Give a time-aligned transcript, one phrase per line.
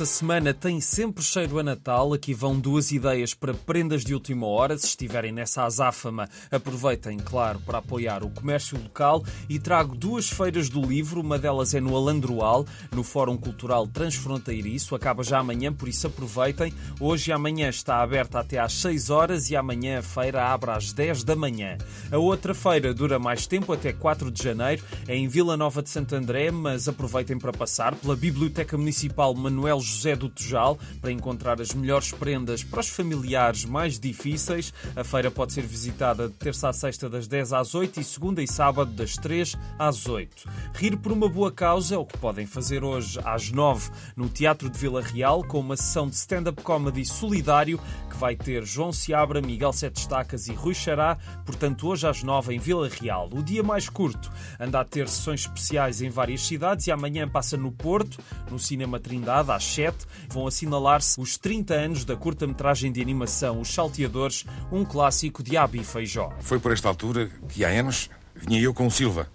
[0.00, 2.14] esta semana tem sempre cheiro a Natal.
[2.14, 4.78] Aqui vão duas ideias para prendas de última hora.
[4.78, 9.22] Se estiverem nessa azáfama, aproveitem, claro, para apoiar o comércio local.
[9.46, 11.20] E trago duas feiras do livro.
[11.20, 14.94] Uma delas é no Alandroal, no Fórum Cultural Transfronteiriço.
[14.94, 16.72] Acaba já amanhã, por isso aproveitem.
[16.98, 20.94] Hoje e amanhã está aberta até às 6 horas e amanhã a feira abre às
[20.94, 21.76] 10 da manhã.
[22.10, 24.82] A outra feira dura mais tempo, até 4 de janeiro.
[25.06, 29.78] É em Vila Nova de Santo André, mas aproveitem para passar pela Biblioteca Municipal Manuel
[29.90, 34.72] José do Tujal para encontrar as melhores prendas para os familiares mais difíceis.
[34.94, 38.42] A feira pode ser visitada de terça a sexta das 10 às 8 e segunda
[38.42, 40.48] e sábado das 3 às 8.
[40.74, 44.70] Rir por uma boa causa é o que podem fazer hoje às 9 no Teatro
[44.70, 49.40] de Vila Real com uma sessão de stand-up comedy solidário que vai ter João Seabra,
[49.40, 53.28] Miguel Sete Estacas e Rui Xará, portanto hoje às 9 em Vila Real.
[53.32, 57.56] O dia mais curto anda a ter sessões especiais em várias cidades e amanhã passa
[57.56, 58.18] no Porto,
[58.50, 59.96] no Cinema Trindade, às 7,
[60.28, 65.82] vão assinalar-se os 30 anos da curta-metragem de animação Os Salteadores, um clássico de Abi
[65.84, 66.32] Feijó.
[66.40, 69.28] Foi por esta altura que há anos vinha eu com o Silva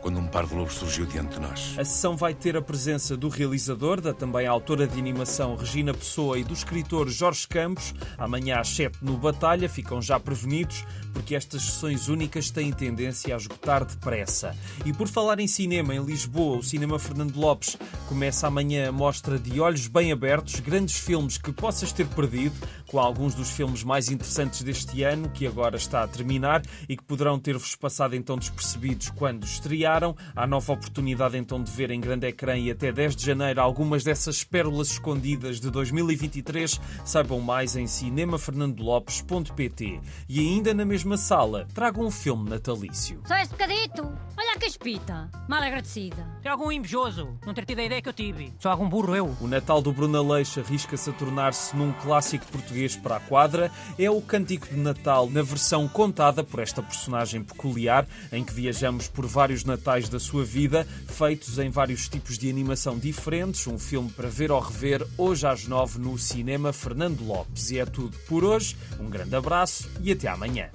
[0.00, 1.74] quando um par de lobos surgiu diante de nós.
[1.78, 6.38] A sessão vai ter a presença do realizador, da também autora de animação Regina Pessoa
[6.38, 7.94] e do escritor Jorge Campos.
[8.16, 13.36] Amanhã às 7 no Batalha, ficam já prevenidos, porque estas sessões únicas têm tendência a
[13.36, 14.56] esgotar depressa.
[14.84, 17.76] E por falar em cinema, em Lisboa, o Cinema Fernando Lopes
[18.08, 22.54] começa amanhã a mostra de olhos bem abertos, grandes filmes que possas ter perdido,
[22.86, 27.04] com alguns dos filmes mais interessantes deste ano, que agora está a terminar e que
[27.04, 29.89] poderão ter-vos passado então despercebidos quando estrear
[30.36, 34.04] Há nova oportunidade então de ver em grande ecrã e até 10 de janeiro algumas
[34.04, 36.80] dessas pérolas escondidas de 2023.
[37.04, 40.00] Saibam mais em cinemafernandolopes.pt.
[40.28, 43.20] E ainda na mesma sala, tragam um filme natalício.
[43.26, 44.02] Só este bocadito?
[44.38, 46.24] Olha a caspita, mal agradecida.
[46.40, 48.52] Tem algum invejoso não ter tido a ideia que eu tive.
[48.60, 49.36] Só algum burro eu.
[49.40, 53.72] O Natal do Bruno Aleixo arrisca-se a tornar-se num clássico português para a quadra.
[53.98, 59.08] É o Cântico de Natal na versão contada por esta personagem peculiar, em que viajamos
[59.08, 63.66] por vários natais da sua vida, feitos em vários tipos de animação diferentes.
[63.66, 67.70] Um filme para ver ou rever hoje às nove no cinema Fernando Lopes.
[67.70, 68.76] E é tudo por hoje.
[68.98, 70.68] Um grande abraço e até amanhã.